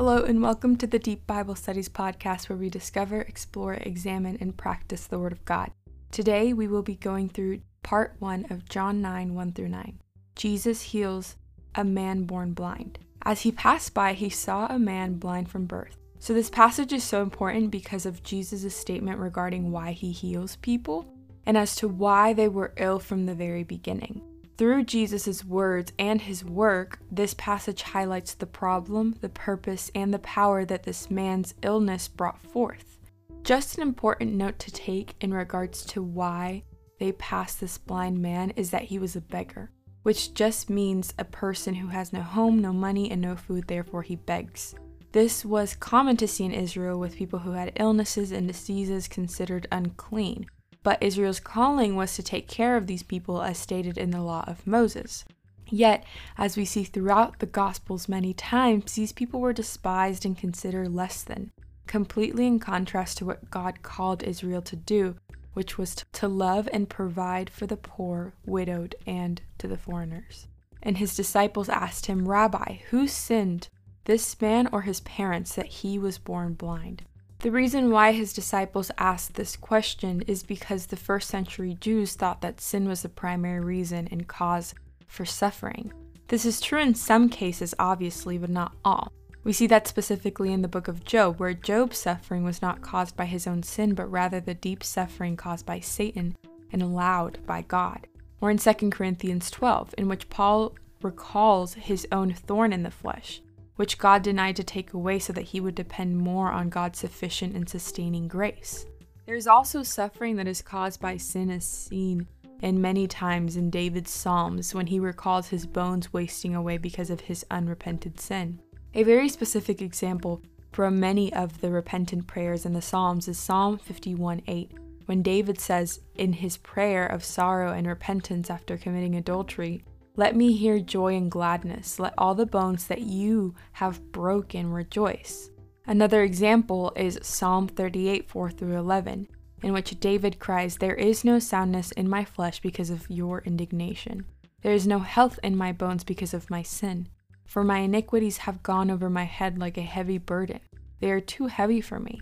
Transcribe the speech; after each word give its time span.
Hello, 0.00 0.24
and 0.24 0.40
welcome 0.40 0.76
to 0.76 0.86
the 0.86 0.98
Deep 0.98 1.26
Bible 1.26 1.54
Studies 1.54 1.90
podcast 1.90 2.48
where 2.48 2.56
we 2.56 2.70
discover, 2.70 3.20
explore, 3.20 3.74
examine, 3.74 4.38
and 4.40 4.56
practice 4.56 5.06
the 5.06 5.18
Word 5.18 5.32
of 5.32 5.44
God. 5.44 5.72
Today 6.10 6.54
we 6.54 6.66
will 6.66 6.80
be 6.80 6.94
going 6.94 7.28
through 7.28 7.60
part 7.82 8.16
1 8.18 8.46
of 8.48 8.66
John 8.66 9.02
9 9.02 9.34
1 9.34 9.52
through 9.52 9.68
9. 9.68 9.98
Jesus 10.36 10.80
heals 10.80 11.36
a 11.74 11.84
man 11.84 12.22
born 12.22 12.54
blind. 12.54 12.98
As 13.26 13.42
he 13.42 13.52
passed 13.52 13.92
by, 13.92 14.14
he 14.14 14.30
saw 14.30 14.68
a 14.68 14.78
man 14.78 15.18
blind 15.18 15.50
from 15.50 15.66
birth. 15.66 15.98
So, 16.18 16.32
this 16.32 16.48
passage 16.48 16.94
is 16.94 17.04
so 17.04 17.20
important 17.20 17.70
because 17.70 18.06
of 18.06 18.22
Jesus' 18.22 18.74
statement 18.74 19.18
regarding 19.18 19.70
why 19.70 19.92
he 19.92 20.12
heals 20.12 20.56
people 20.56 21.12
and 21.44 21.58
as 21.58 21.76
to 21.76 21.88
why 21.88 22.32
they 22.32 22.48
were 22.48 22.72
ill 22.78 23.00
from 23.00 23.26
the 23.26 23.34
very 23.34 23.64
beginning. 23.64 24.22
Through 24.60 24.84
Jesus' 24.84 25.42
words 25.42 25.90
and 25.98 26.20
his 26.20 26.44
work, 26.44 26.98
this 27.10 27.32
passage 27.32 27.80
highlights 27.80 28.34
the 28.34 28.44
problem, 28.44 29.16
the 29.22 29.30
purpose, 29.30 29.90
and 29.94 30.12
the 30.12 30.18
power 30.18 30.66
that 30.66 30.82
this 30.82 31.10
man's 31.10 31.54
illness 31.62 32.08
brought 32.08 32.38
forth. 32.42 32.98
Just 33.42 33.78
an 33.78 33.82
important 33.82 34.34
note 34.34 34.58
to 34.58 34.70
take 34.70 35.14
in 35.22 35.32
regards 35.32 35.82
to 35.86 36.02
why 36.02 36.62
they 36.98 37.12
passed 37.12 37.58
this 37.58 37.78
blind 37.78 38.20
man 38.20 38.50
is 38.50 38.68
that 38.68 38.82
he 38.82 38.98
was 38.98 39.16
a 39.16 39.22
beggar, 39.22 39.70
which 40.02 40.34
just 40.34 40.68
means 40.68 41.14
a 41.18 41.24
person 41.24 41.72
who 41.76 41.88
has 41.88 42.12
no 42.12 42.20
home, 42.20 42.58
no 42.58 42.74
money, 42.74 43.10
and 43.10 43.22
no 43.22 43.36
food, 43.36 43.66
therefore 43.66 44.02
he 44.02 44.16
begs. 44.16 44.74
This 45.12 45.42
was 45.42 45.74
common 45.74 46.18
to 46.18 46.28
see 46.28 46.44
in 46.44 46.52
Israel 46.52 47.00
with 47.00 47.16
people 47.16 47.38
who 47.38 47.52
had 47.52 47.72
illnesses 47.76 48.30
and 48.30 48.46
diseases 48.46 49.08
considered 49.08 49.68
unclean, 49.72 50.44
but 50.82 51.02
Israel's 51.02 51.40
calling 51.40 51.96
was 51.96 52.14
to 52.16 52.22
take 52.22 52.48
care 52.48 52.76
of 52.76 52.86
these 52.86 53.02
people 53.02 53.42
as 53.42 53.58
stated 53.58 53.98
in 53.98 54.10
the 54.10 54.22
law 54.22 54.44
of 54.46 54.66
Moses. 54.66 55.24
Yet, 55.68 56.04
as 56.36 56.56
we 56.56 56.64
see 56.64 56.84
throughout 56.84 57.38
the 57.38 57.46
Gospels 57.46 58.08
many 58.08 58.34
times, 58.34 58.92
these 58.92 59.12
people 59.12 59.40
were 59.40 59.52
despised 59.52 60.24
and 60.24 60.36
considered 60.36 60.92
less 60.92 61.22
than, 61.22 61.52
completely 61.86 62.46
in 62.46 62.58
contrast 62.58 63.18
to 63.18 63.24
what 63.24 63.50
God 63.50 63.82
called 63.82 64.22
Israel 64.22 64.62
to 64.62 64.76
do, 64.76 65.16
which 65.52 65.78
was 65.78 66.04
to 66.12 66.28
love 66.28 66.68
and 66.72 66.88
provide 66.88 67.50
for 67.50 67.66
the 67.66 67.76
poor, 67.76 68.32
widowed, 68.44 68.94
and 69.06 69.42
to 69.58 69.68
the 69.68 69.76
foreigners. 69.76 70.46
And 70.82 70.98
his 70.98 71.14
disciples 71.14 71.68
asked 71.68 72.06
him, 72.06 72.28
Rabbi, 72.28 72.78
who 72.90 73.06
sinned, 73.06 73.68
this 74.06 74.40
man 74.40 74.68
or 74.72 74.82
his 74.82 75.00
parents, 75.00 75.54
that 75.54 75.66
he 75.66 75.98
was 75.98 76.18
born 76.18 76.54
blind? 76.54 77.02
The 77.40 77.50
reason 77.50 77.90
why 77.90 78.12
his 78.12 78.34
disciples 78.34 78.90
asked 78.98 79.32
this 79.32 79.56
question 79.56 80.20
is 80.26 80.42
because 80.42 80.84
the 80.84 80.96
first 80.96 81.30
century 81.30 81.74
Jews 81.80 82.12
thought 82.12 82.42
that 82.42 82.60
sin 82.60 82.86
was 82.86 83.00
the 83.00 83.08
primary 83.08 83.60
reason 83.60 84.08
and 84.10 84.28
cause 84.28 84.74
for 85.06 85.24
suffering. 85.24 85.90
This 86.28 86.44
is 86.44 86.60
true 86.60 86.80
in 86.80 86.94
some 86.94 87.30
cases, 87.30 87.74
obviously, 87.78 88.36
but 88.36 88.50
not 88.50 88.76
all. 88.84 89.10
We 89.42 89.54
see 89.54 89.66
that 89.68 89.88
specifically 89.88 90.52
in 90.52 90.60
the 90.60 90.68
book 90.68 90.86
of 90.86 91.02
Job, 91.02 91.40
where 91.40 91.54
Job's 91.54 91.96
suffering 91.96 92.44
was 92.44 92.60
not 92.60 92.82
caused 92.82 93.16
by 93.16 93.24
his 93.24 93.46
own 93.46 93.62
sin, 93.62 93.94
but 93.94 94.10
rather 94.10 94.38
the 94.38 94.52
deep 94.52 94.84
suffering 94.84 95.34
caused 95.34 95.64
by 95.64 95.80
Satan 95.80 96.36
and 96.70 96.82
allowed 96.82 97.38
by 97.46 97.62
God. 97.62 98.06
Or 98.42 98.50
in 98.50 98.58
2 98.58 98.90
Corinthians 98.90 99.50
12, 99.50 99.94
in 99.96 100.08
which 100.08 100.28
Paul 100.28 100.74
recalls 101.00 101.72
his 101.72 102.06
own 102.12 102.34
thorn 102.34 102.74
in 102.74 102.82
the 102.82 102.90
flesh 102.90 103.40
which 103.80 103.96
God 103.96 104.20
denied 104.20 104.56
to 104.56 104.62
take 104.62 104.92
away 104.92 105.18
so 105.18 105.32
that 105.32 105.40
he 105.40 105.58
would 105.58 105.74
depend 105.74 106.18
more 106.18 106.52
on 106.52 106.68
God's 106.68 106.98
sufficient 106.98 107.56
and 107.56 107.66
sustaining 107.66 108.28
grace. 108.28 108.84
There 109.24 109.36
is 109.36 109.46
also 109.46 109.82
suffering 109.82 110.36
that 110.36 110.46
is 110.46 110.60
caused 110.60 111.00
by 111.00 111.16
sin, 111.16 111.48
as 111.48 111.64
seen 111.64 112.26
in 112.60 112.82
many 112.82 113.06
times 113.06 113.56
in 113.56 113.70
David's 113.70 114.10
Psalms 114.10 114.74
when 114.74 114.88
he 114.88 115.00
recalls 115.00 115.48
his 115.48 115.64
bones 115.64 116.12
wasting 116.12 116.54
away 116.54 116.76
because 116.76 117.08
of 117.08 117.22
his 117.22 117.46
unrepented 117.50 118.20
sin. 118.20 118.60
A 118.92 119.02
very 119.02 119.30
specific 119.30 119.80
example 119.80 120.42
from 120.72 121.00
many 121.00 121.32
of 121.32 121.62
the 121.62 121.70
repentant 121.70 122.26
prayers 122.26 122.66
in 122.66 122.74
the 122.74 122.82
Psalms 122.82 123.28
is 123.28 123.38
Psalm 123.38 123.78
51 123.78 124.42
8, 124.46 124.72
when 125.06 125.22
David 125.22 125.58
says 125.58 126.00
in 126.16 126.34
his 126.34 126.58
prayer 126.58 127.06
of 127.06 127.24
sorrow 127.24 127.72
and 127.72 127.86
repentance 127.86 128.50
after 128.50 128.76
committing 128.76 129.16
adultery, 129.16 129.82
let 130.16 130.34
me 130.36 130.56
hear 130.56 130.80
joy 130.80 131.16
and 131.16 131.30
gladness. 131.30 131.98
Let 131.98 132.14
all 132.18 132.34
the 132.34 132.46
bones 132.46 132.86
that 132.88 133.02
you 133.02 133.54
have 133.72 134.12
broken 134.12 134.70
rejoice. 134.70 135.50
Another 135.86 136.22
example 136.22 136.92
is 136.96 137.18
Psalm 137.22 137.68
38 137.68 138.28
4 138.28 138.50
through 138.50 138.76
11, 138.76 139.28
in 139.62 139.72
which 139.72 139.98
David 140.00 140.38
cries, 140.38 140.76
There 140.76 140.94
is 140.94 141.24
no 141.24 141.38
soundness 141.38 141.92
in 141.92 142.08
my 142.08 142.24
flesh 142.24 142.60
because 142.60 142.90
of 142.90 143.08
your 143.08 143.40
indignation. 143.42 144.26
There 144.62 144.74
is 144.74 144.86
no 144.86 144.98
health 144.98 145.38
in 145.42 145.56
my 145.56 145.72
bones 145.72 146.04
because 146.04 146.34
of 146.34 146.50
my 146.50 146.62
sin. 146.62 147.08
For 147.46 147.64
my 147.64 147.78
iniquities 147.78 148.38
have 148.38 148.62
gone 148.62 148.90
over 148.90 149.08
my 149.08 149.24
head 149.24 149.58
like 149.58 149.78
a 149.78 149.82
heavy 149.82 150.18
burden. 150.18 150.60
They 151.00 151.10
are 151.10 151.20
too 151.20 151.46
heavy 151.46 151.80
for 151.80 151.98
me. 151.98 152.20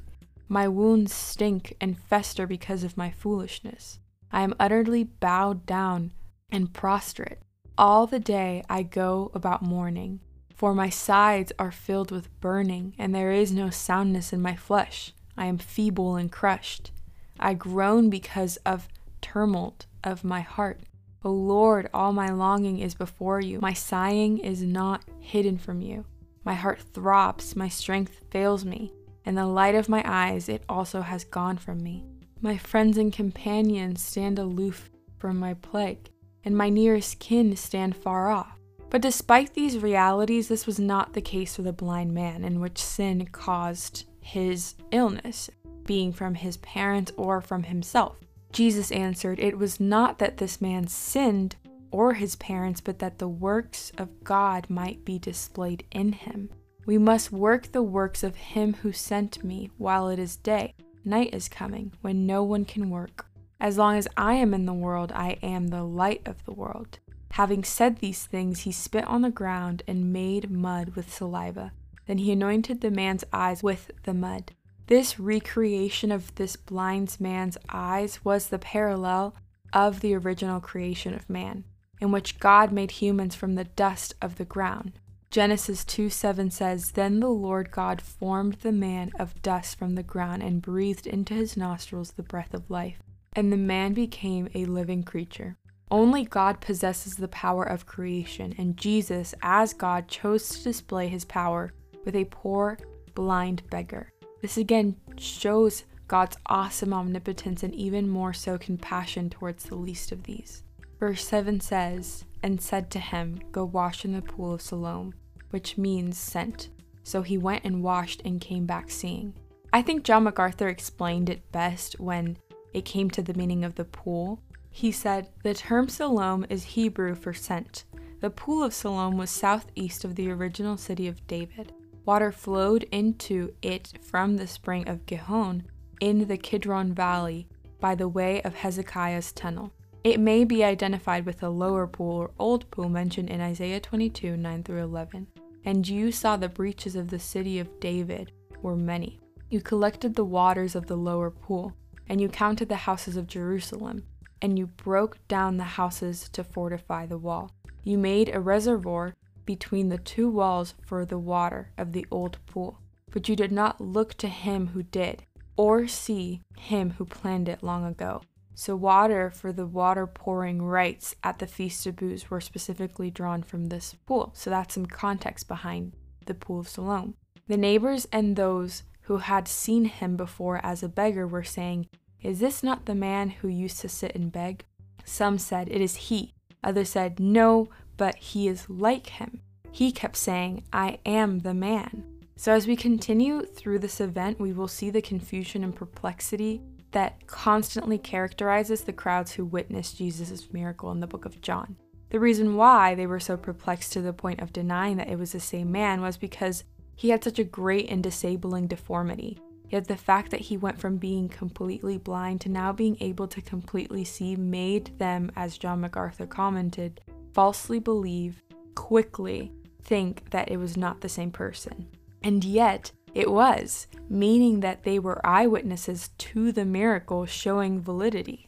My 0.48 0.68
wounds 0.68 1.12
stink 1.12 1.76
and 1.80 1.98
fester 1.98 2.46
because 2.46 2.84
of 2.84 2.96
my 2.96 3.10
foolishness. 3.10 3.98
I 4.30 4.42
am 4.42 4.54
utterly 4.58 5.04
bowed 5.04 5.66
down 5.66 6.12
and 6.50 6.72
prostrate. 6.72 7.38
All 7.78 8.08
the 8.08 8.18
day 8.18 8.64
I 8.68 8.82
go 8.82 9.30
about 9.34 9.62
mourning, 9.62 10.18
for 10.52 10.74
my 10.74 10.90
sides 10.90 11.52
are 11.60 11.70
filled 11.70 12.10
with 12.10 12.40
burning, 12.40 12.92
and 12.98 13.14
there 13.14 13.30
is 13.30 13.52
no 13.52 13.70
soundness 13.70 14.32
in 14.32 14.42
my 14.42 14.56
flesh. 14.56 15.12
I 15.36 15.46
am 15.46 15.58
feeble 15.58 16.16
and 16.16 16.30
crushed. 16.32 16.90
I 17.38 17.54
groan 17.54 18.10
because 18.10 18.56
of 18.66 18.88
tumult 19.20 19.86
of 20.02 20.24
my 20.24 20.40
heart. 20.40 20.80
O 21.24 21.30
Lord, 21.30 21.88
all 21.94 22.12
my 22.12 22.30
longing 22.30 22.80
is 22.80 22.94
before 22.94 23.40
you. 23.40 23.60
My 23.60 23.74
sighing 23.74 24.38
is 24.38 24.60
not 24.60 25.04
hidden 25.20 25.56
from 25.56 25.80
you. 25.80 26.04
My 26.44 26.54
heart 26.54 26.80
throbs, 26.80 27.54
my 27.54 27.68
strength 27.68 28.24
fails 28.32 28.64
me, 28.64 28.92
and 29.24 29.38
the 29.38 29.46
light 29.46 29.76
of 29.76 29.88
my 29.88 30.02
eyes 30.04 30.48
it 30.48 30.64
also 30.68 31.02
has 31.02 31.22
gone 31.22 31.58
from 31.58 31.80
me. 31.84 32.04
My 32.40 32.58
friends 32.58 32.98
and 32.98 33.12
companions 33.12 34.02
stand 34.02 34.40
aloof 34.40 34.90
from 35.16 35.38
my 35.38 35.54
plague 35.54 36.10
and 36.44 36.56
my 36.56 36.68
nearest 36.68 37.18
kin 37.18 37.56
stand 37.56 37.96
far 37.96 38.30
off. 38.30 38.58
But 38.90 39.02
despite 39.02 39.54
these 39.54 39.78
realities, 39.78 40.48
this 40.48 40.66
was 40.66 40.78
not 40.78 41.12
the 41.12 41.20
case 41.20 41.56
for 41.56 41.62
the 41.62 41.72
blind 41.72 42.14
man, 42.14 42.44
in 42.44 42.60
which 42.60 42.82
sin 42.82 43.26
caused 43.32 44.04
his 44.20 44.74
illness, 44.90 45.50
being 45.84 46.12
from 46.12 46.34
his 46.34 46.56
parents 46.58 47.12
or 47.16 47.40
from 47.40 47.64
himself. 47.64 48.18
Jesus 48.52 48.90
answered, 48.90 49.38
It 49.40 49.58
was 49.58 49.78
not 49.78 50.18
that 50.18 50.38
this 50.38 50.60
man 50.60 50.86
sinned 50.86 51.56
or 51.90 52.14
his 52.14 52.36
parents, 52.36 52.80
but 52.80 52.98
that 52.98 53.18
the 53.18 53.28
works 53.28 53.92
of 53.98 54.24
God 54.24 54.68
might 54.68 55.04
be 55.04 55.18
displayed 55.18 55.84
in 55.90 56.12
him. 56.12 56.50
We 56.86 56.98
must 56.98 57.32
work 57.32 57.72
the 57.72 57.82
works 57.82 58.22
of 58.22 58.36
him 58.36 58.74
who 58.74 58.92
sent 58.92 59.44
me 59.44 59.70
while 59.76 60.08
it 60.08 60.18
is 60.18 60.36
day. 60.36 60.74
Night 61.04 61.34
is 61.34 61.48
coming, 61.48 61.92
when 62.00 62.26
no 62.26 62.42
one 62.42 62.64
can 62.64 62.90
work. 62.90 63.26
As 63.60 63.76
long 63.76 63.96
as 63.96 64.06
I 64.16 64.34
am 64.34 64.54
in 64.54 64.66
the 64.66 64.72
world, 64.72 65.10
I 65.12 65.36
am 65.42 65.68
the 65.68 65.82
light 65.82 66.22
of 66.26 66.44
the 66.44 66.52
world. 66.52 67.00
Having 67.32 67.64
said 67.64 67.96
these 67.98 68.24
things, 68.24 68.60
he 68.60 68.72
spit 68.72 69.04
on 69.06 69.22
the 69.22 69.30
ground 69.30 69.82
and 69.88 70.12
made 70.12 70.50
mud 70.50 70.90
with 70.94 71.12
saliva. 71.12 71.72
Then 72.06 72.18
he 72.18 72.32
anointed 72.32 72.80
the 72.80 72.90
man's 72.90 73.24
eyes 73.32 73.62
with 73.62 73.90
the 74.04 74.14
mud. 74.14 74.52
This 74.86 75.18
recreation 75.18 76.12
of 76.12 76.34
this 76.36 76.54
blind 76.54 77.16
man's 77.18 77.58
eyes 77.68 78.24
was 78.24 78.48
the 78.48 78.60
parallel 78.60 79.34
of 79.72 80.00
the 80.00 80.14
original 80.14 80.60
creation 80.60 81.12
of 81.12 81.28
man, 81.28 81.64
in 82.00 82.12
which 82.12 82.38
God 82.38 82.70
made 82.70 82.92
humans 82.92 83.34
from 83.34 83.56
the 83.56 83.64
dust 83.64 84.14
of 84.22 84.36
the 84.36 84.44
ground. 84.44 84.92
Genesis 85.30 85.84
2 85.84 86.08
7 86.08 86.50
says, 86.50 86.92
Then 86.92 87.18
the 87.18 87.28
Lord 87.28 87.72
God 87.72 88.00
formed 88.00 88.54
the 88.60 88.72
man 88.72 89.10
of 89.18 89.42
dust 89.42 89.76
from 89.78 89.96
the 89.96 90.02
ground 90.04 90.42
and 90.44 90.62
breathed 90.62 91.08
into 91.08 91.34
his 91.34 91.56
nostrils 91.56 92.12
the 92.12 92.22
breath 92.22 92.54
of 92.54 92.70
life 92.70 93.02
and 93.38 93.52
the 93.52 93.56
man 93.56 93.92
became 93.92 94.48
a 94.52 94.64
living 94.64 95.04
creature. 95.04 95.56
Only 95.92 96.24
God 96.24 96.60
possesses 96.60 97.14
the 97.14 97.28
power 97.28 97.62
of 97.62 97.86
creation, 97.86 98.52
and 98.58 98.76
Jesus, 98.76 99.32
as 99.42 99.72
God, 99.72 100.08
chose 100.08 100.48
to 100.48 100.64
display 100.64 101.06
his 101.06 101.24
power 101.24 101.72
with 102.04 102.16
a 102.16 102.24
poor, 102.24 102.80
blind 103.14 103.62
beggar. 103.70 104.12
This 104.42 104.56
again 104.56 104.96
shows 105.16 105.84
God's 106.08 106.36
awesome 106.46 106.92
omnipotence 106.92 107.62
and 107.62 107.72
even 107.76 108.08
more 108.08 108.32
so 108.32 108.58
compassion 108.58 109.30
towards 109.30 109.62
the 109.62 109.76
least 109.76 110.10
of 110.10 110.24
these. 110.24 110.64
Verse 110.98 111.24
7 111.24 111.60
says, 111.60 112.24
And 112.42 112.60
said 112.60 112.90
to 112.90 112.98
him, 112.98 113.38
Go 113.52 113.64
wash 113.64 114.04
in 114.04 114.14
the 114.14 114.20
pool 114.20 114.52
of 114.54 114.62
Siloam, 114.62 115.14
which 115.50 115.78
means 115.78 116.18
sent. 116.18 116.70
So 117.04 117.22
he 117.22 117.38
went 117.38 117.64
and 117.64 117.84
washed 117.84 118.20
and 118.24 118.40
came 118.40 118.66
back 118.66 118.90
seeing. 118.90 119.34
I 119.72 119.82
think 119.82 120.02
John 120.02 120.24
MacArthur 120.24 120.66
explained 120.66 121.30
it 121.30 121.52
best 121.52 122.00
when 122.00 122.36
it 122.72 122.84
came 122.84 123.10
to 123.10 123.22
the 123.22 123.34
meaning 123.34 123.64
of 123.64 123.74
the 123.74 123.84
pool, 123.84 124.40
he 124.70 124.92
said, 124.92 125.28
The 125.42 125.54
term 125.54 125.88
Siloam 125.88 126.46
is 126.48 126.64
Hebrew 126.64 127.14
for 127.14 127.32
sent. 127.32 127.84
The 128.20 128.30
pool 128.30 128.62
of 128.62 128.74
Siloam 128.74 129.16
was 129.16 129.30
southeast 129.30 130.04
of 130.04 130.14
the 130.14 130.30
original 130.30 130.76
city 130.76 131.06
of 131.08 131.26
David. 131.26 131.72
Water 132.04 132.32
flowed 132.32 132.84
into 132.90 133.54
it 133.62 133.92
from 134.02 134.36
the 134.36 134.46
spring 134.46 134.88
of 134.88 135.06
Gihon 135.06 135.64
in 136.00 136.26
the 136.26 136.36
Kidron 136.36 136.92
Valley 136.94 137.48
by 137.80 137.94
the 137.94 138.08
way 138.08 138.42
of 138.42 138.54
Hezekiah's 138.54 139.32
tunnel. 139.32 139.72
It 140.04 140.20
may 140.20 140.44
be 140.44 140.64
identified 140.64 141.26
with 141.26 141.40
the 141.40 141.50
lower 141.50 141.86
pool 141.86 142.16
or 142.16 142.30
old 142.38 142.70
pool 142.70 142.88
mentioned 142.88 143.30
in 143.30 143.40
Isaiah 143.40 143.80
22 143.80 144.36
9 144.36 144.62
through 144.62 144.82
11. 144.82 145.26
and 145.64 145.86
you 145.86 146.10
saw 146.10 146.36
the 146.36 146.48
breaches 146.48 146.96
of 146.96 147.08
the 147.08 147.18
city 147.18 147.58
of 147.58 147.80
David 147.80 148.32
were 148.62 148.76
many. 148.76 149.20
You 149.50 149.60
collected 149.60 150.14
the 150.14 150.24
waters 150.24 150.74
of 150.74 150.86
the 150.86 150.96
lower 150.96 151.30
pool, 151.30 151.74
and 152.08 152.20
you 152.20 152.28
counted 152.28 152.68
the 152.68 152.76
houses 152.76 153.16
of 153.16 153.26
Jerusalem, 153.26 154.04
and 154.40 154.58
you 154.58 154.66
broke 154.66 155.18
down 155.28 155.56
the 155.56 155.64
houses 155.64 156.28
to 156.30 156.44
fortify 156.44 157.06
the 157.06 157.18
wall. 157.18 157.52
You 157.84 157.98
made 157.98 158.34
a 158.34 158.40
reservoir 158.40 159.14
between 159.44 159.88
the 159.88 159.98
two 159.98 160.28
walls 160.28 160.74
for 160.84 161.04
the 161.04 161.18
water 161.18 161.70
of 161.78 161.92
the 161.92 162.06
old 162.10 162.38
pool, 162.46 162.78
but 163.10 163.28
you 163.28 163.36
did 163.36 163.52
not 163.52 163.80
look 163.80 164.14
to 164.14 164.28
him 164.28 164.68
who 164.68 164.82
did, 164.82 165.24
or 165.56 165.86
see 165.86 166.42
him 166.58 166.90
who 166.98 167.04
planned 167.04 167.48
it 167.48 167.62
long 167.62 167.84
ago. 167.84 168.22
So, 168.54 168.74
water 168.74 169.30
for 169.30 169.52
the 169.52 169.66
water 169.66 170.06
pouring 170.06 170.62
rites 170.62 171.14
at 171.22 171.38
the 171.38 171.46
Feast 171.46 171.86
of 171.86 171.96
Booths 171.96 172.28
were 172.28 172.40
specifically 172.40 173.10
drawn 173.10 173.42
from 173.42 173.66
this 173.66 173.94
pool. 174.04 174.32
So, 174.34 174.50
that's 174.50 174.74
some 174.74 174.86
context 174.86 175.46
behind 175.46 175.92
the 176.26 176.34
Pool 176.34 176.60
of 176.60 176.68
Siloam. 176.68 177.14
The 177.46 177.56
neighbors 177.56 178.08
and 178.12 178.34
those 178.34 178.82
who 179.08 179.16
had 179.16 179.48
seen 179.48 179.86
him 179.86 180.18
before 180.18 180.60
as 180.62 180.82
a 180.82 180.88
beggar 180.88 181.26
were 181.26 181.42
saying, 181.42 181.88
Is 182.22 182.40
this 182.40 182.62
not 182.62 182.84
the 182.84 182.94
man 182.94 183.30
who 183.30 183.48
used 183.48 183.80
to 183.80 183.88
sit 183.88 184.14
and 184.14 184.30
beg? 184.30 184.64
Some 185.06 185.38
said, 185.38 185.68
It 185.70 185.80
is 185.80 185.96
he. 185.96 186.34
Others 186.62 186.90
said, 186.90 187.18
No, 187.18 187.70
but 187.96 188.16
he 188.16 188.48
is 188.48 188.68
like 188.68 189.06
him. 189.06 189.40
He 189.72 189.92
kept 189.92 190.16
saying, 190.16 190.64
I 190.74 190.98
am 191.06 191.38
the 191.38 191.54
man. 191.54 192.04
So, 192.36 192.52
as 192.52 192.66
we 192.66 192.76
continue 192.76 193.46
through 193.46 193.78
this 193.78 193.98
event, 193.98 194.38
we 194.38 194.52
will 194.52 194.68
see 194.68 194.90
the 194.90 195.00
confusion 195.00 195.64
and 195.64 195.74
perplexity 195.74 196.60
that 196.90 197.26
constantly 197.26 197.96
characterizes 197.96 198.82
the 198.82 198.92
crowds 198.92 199.32
who 199.32 199.44
witnessed 199.46 199.96
Jesus' 199.96 200.52
miracle 200.52 200.92
in 200.92 201.00
the 201.00 201.06
book 201.06 201.24
of 201.24 201.40
John. 201.40 201.76
The 202.10 202.20
reason 202.20 202.56
why 202.56 202.94
they 202.94 203.06
were 203.06 203.20
so 203.20 203.38
perplexed 203.38 203.94
to 203.94 204.02
the 204.02 204.12
point 204.12 204.40
of 204.40 204.52
denying 204.52 204.98
that 204.98 205.08
it 205.08 205.18
was 205.18 205.32
the 205.32 205.40
same 205.40 205.72
man 205.72 206.02
was 206.02 206.18
because 206.18 206.64
he 206.98 207.10
had 207.10 207.22
such 207.22 207.38
a 207.38 207.44
great 207.44 207.88
and 207.88 208.02
disabling 208.02 208.66
deformity. 208.66 209.38
Yet 209.70 209.86
the 209.86 209.96
fact 209.96 210.32
that 210.32 210.40
he 210.40 210.56
went 210.56 210.80
from 210.80 210.96
being 210.96 211.28
completely 211.28 211.96
blind 211.96 212.40
to 212.40 212.48
now 212.48 212.72
being 212.72 212.96
able 212.98 213.28
to 213.28 213.40
completely 213.40 214.02
see 214.04 214.34
made 214.34 214.98
them, 214.98 215.30
as 215.36 215.58
John 215.58 215.80
MacArthur 215.80 216.26
commented, 216.26 217.00
falsely 217.32 217.78
believe, 217.78 218.42
quickly 218.74 219.52
think 219.80 220.28
that 220.30 220.50
it 220.50 220.56
was 220.56 220.76
not 220.76 221.00
the 221.00 221.08
same 221.08 221.30
person. 221.30 221.86
And 222.24 222.42
yet, 222.42 222.90
it 223.14 223.30
was, 223.30 223.86
meaning 224.08 224.58
that 224.60 224.82
they 224.82 224.98
were 224.98 225.24
eyewitnesses 225.24 226.10
to 226.18 226.50
the 226.50 226.64
miracle 226.64 227.26
showing 227.26 227.80
validity. 227.80 228.47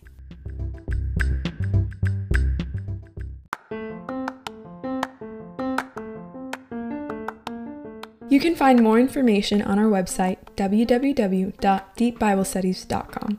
You 8.31 8.39
can 8.39 8.55
find 8.55 8.81
more 8.81 9.01
information 9.01 9.61
on 9.61 9.81
our 9.81 9.87
website, 9.87 10.39
www.deepbiblestudies.com, 10.55 13.39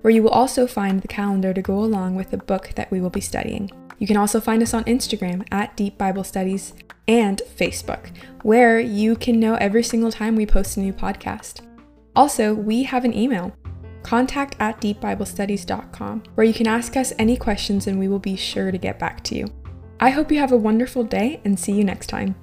where 0.00 0.12
you 0.12 0.22
will 0.24 0.30
also 0.30 0.66
find 0.66 1.00
the 1.00 1.06
calendar 1.06 1.54
to 1.54 1.62
go 1.62 1.78
along 1.78 2.16
with 2.16 2.32
the 2.32 2.38
book 2.38 2.72
that 2.74 2.90
we 2.90 3.00
will 3.00 3.08
be 3.08 3.20
studying. 3.20 3.70
You 3.98 4.08
can 4.08 4.16
also 4.16 4.40
find 4.40 4.60
us 4.60 4.74
on 4.74 4.82
Instagram 4.84 5.46
at 5.52 5.76
Deep 5.76 5.96
Bible 5.96 6.24
Studies 6.24 6.72
and 7.06 7.40
Facebook, 7.56 8.10
where 8.42 8.80
you 8.80 9.14
can 9.14 9.38
know 9.38 9.54
every 9.54 9.84
single 9.84 10.10
time 10.10 10.34
we 10.34 10.44
post 10.44 10.76
a 10.76 10.80
new 10.80 10.92
podcast. 10.92 11.60
Also, 12.16 12.52
we 12.52 12.82
have 12.82 13.04
an 13.04 13.14
email, 13.14 13.54
contact 14.02 14.56
at 14.58 14.80
deepbiblestudies.com, 14.80 16.24
where 16.34 16.46
you 16.46 16.52
can 16.52 16.66
ask 16.66 16.96
us 16.96 17.12
any 17.16 17.36
questions 17.36 17.86
and 17.86 17.96
we 17.96 18.08
will 18.08 18.18
be 18.18 18.34
sure 18.34 18.72
to 18.72 18.78
get 18.78 18.98
back 18.98 19.22
to 19.22 19.36
you. 19.36 19.46
I 20.00 20.10
hope 20.10 20.32
you 20.32 20.40
have 20.40 20.50
a 20.50 20.56
wonderful 20.56 21.04
day 21.04 21.40
and 21.44 21.56
see 21.56 21.70
you 21.70 21.84
next 21.84 22.08
time. 22.08 22.34